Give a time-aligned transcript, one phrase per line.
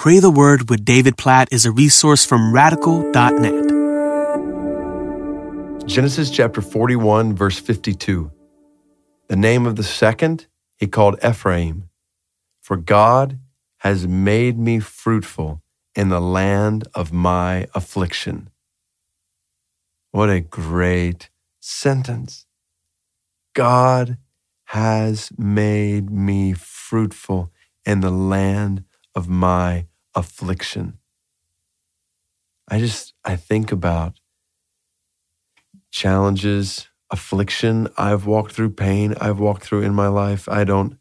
[0.00, 3.68] Pray the Word with David Platt is a resource from radical.net.
[5.86, 8.30] Genesis chapter 41, verse 52.
[9.28, 10.46] The name of the second
[10.78, 11.90] he called Ephraim,
[12.62, 13.40] for God
[13.80, 15.60] has made me fruitful
[15.94, 18.48] in the land of my affliction.
[20.12, 21.28] What a great
[21.60, 22.46] sentence.
[23.52, 24.16] God
[24.68, 27.52] has made me fruitful
[27.84, 30.98] in the land of my affliction.
[32.68, 34.20] I just, I think about
[35.90, 37.88] challenges, affliction.
[37.98, 40.48] I've walked through pain I've walked through in my life.
[40.48, 40.96] I don't,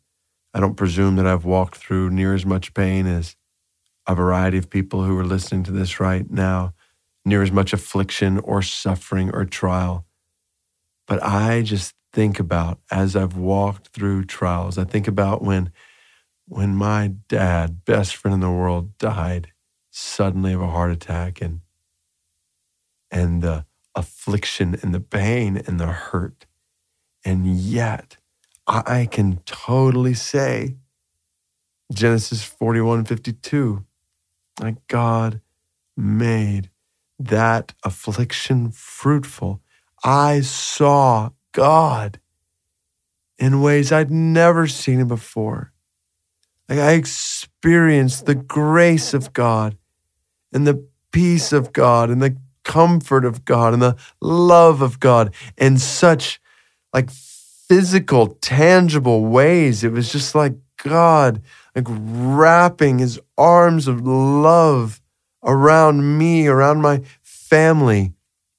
[0.53, 3.35] I don't presume that I've walked through near as much pain as
[4.07, 6.73] a variety of people who are listening to this right now,
[7.23, 10.07] near as much affliction or suffering or trial.
[11.07, 15.71] But I just think about as I've walked through trials, I think about when
[16.49, 19.53] when my dad, best friend in the world, died
[19.91, 21.61] suddenly of a heart attack and
[23.11, 23.65] and the
[23.95, 26.45] affliction and the pain and the hurt.
[27.23, 28.17] And yet
[28.67, 30.75] I can totally say
[31.93, 33.85] Genesis 41 52,
[34.59, 35.41] like God
[35.97, 36.69] made
[37.17, 39.61] that affliction fruitful.
[40.03, 42.19] I saw God
[43.37, 45.73] in ways I'd never seen him before.
[46.69, 49.75] Like I experienced the grace of God
[50.53, 55.33] and the peace of God and the comfort of God and the love of God
[55.57, 56.39] in such
[56.93, 59.83] like physical, tangible ways.
[59.83, 61.41] It was just like God
[61.75, 65.01] like wrapping his arms of love
[65.43, 68.13] around me, around my family.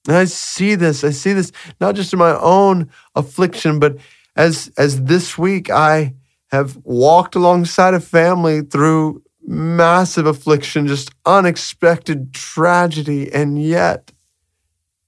[0.08, 3.98] And I see this, I see this not just in my own affliction, but
[4.34, 6.14] as as this week I
[6.50, 14.12] have walked alongside a family through massive affliction, just unexpected tragedy, and yet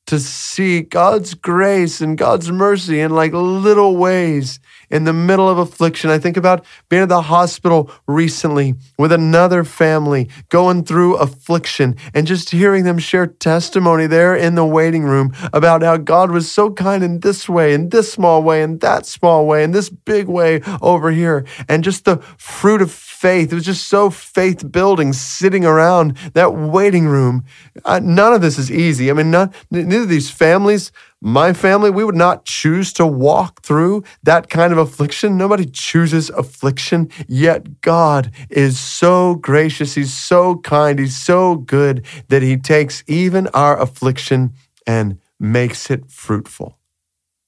[0.07, 4.61] to see God's grace and God's mercy in like little ways
[4.93, 6.11] in the middle of affliction.
[6.11, 12.27] I think about being at the hospital recently with another family going through affliction and
[12.27, 16.71] just hearing them share testimony there in the waiting room about how God was so
[16.71, 20.29] kind in this way, in this small way, in that small way, in this big
[20.29, 21.47] way over here.
[21.69, 23.53] And just the fruit of faith.
[23.53, 27.45] It was just so faith building sitting around that waiting room.
[27.85, 29.11] Uh, none of this is easy.
[29.11, 30.93] I mean, not, neither of these families
[31.25, 35.39] my family, we would not choose to walk through that kind of affliction.
[35.39, 39.95] Nobody chooses affliction, yet God is so gracious.
[39.95, 40.99] He's so kind.
[40.99, 44.53] He's so good that He takes even our affliction
[44.85, 46.81] and makes it fruitful.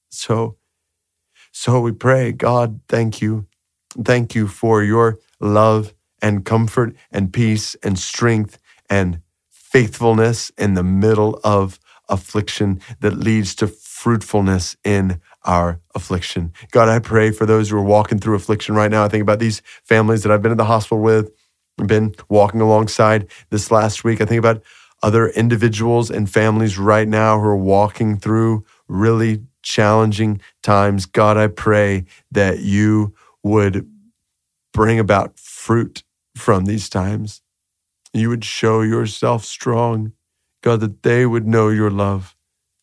[0.07, 0.55] So,
[1.51, 3.45] so we pray, God, thank you.
[4.01, 8.57] Thank you for your love and comfort and peace and strength
[8.89, 9.19] and
[9.49, 11.77] faithfulness in the middle of
[12.09, 16.53] affliction that leads to fruitfulness in our affliction.
[16.71, 19.03] God, I pray for those who are walking through affliction right now.
[19.03, 21.31] I think about these families that I've been in the hospital with,
[21.77, 24.21] been walking alongside this last week.
[24.21, 24.61] I think about
[25.03, 31.05] other individuals and families right now who are walking through really challenging times.
[31.05, 33.89] God, I pray that you would
[34.73, 36.03] bring about fruit
[36.35, 37.41] from these times.
[38.13, 40.13] You would show yourself strong
[40.65, 42.35] God, that they would know your love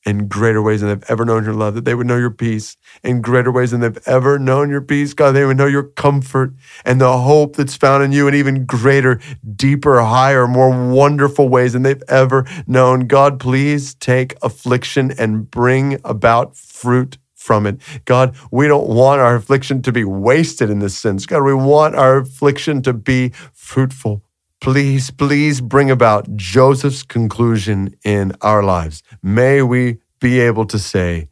[0.06, 2.76] in greater ways than they've ever known your love, that they would know your peace
[3.02, 5.14] in greater ways than they've ever known your peace.
[5.14, 6.54] God, they would know your comfort
[6.84, 9.20] and the hope that's found in you in even greater,
[9.56, 13.08] deeper, higher, more wonderful ways than they've ever known.
[13.08, 17.80] God, please take affliction and bring about fruit from it.
[18.04, 21.26] God, we don't want our affliction to be wasted in this sense.
[21.26, 24.22] God, we want our affliction to be fruitful.
[24.62, 29.02] Please, please bring about Joseph's conclusion in our lives.
[29.20, 31.30] May we be able to say,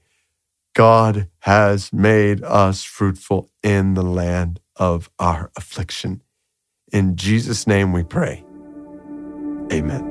[0.74, 6.22] God has made us fruitful in the land of our affliction.
[6.92, 8.44] In Jesus' name we pray.
[9.72, 10.09] Amen.